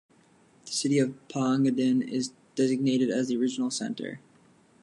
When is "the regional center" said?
3.27-4.19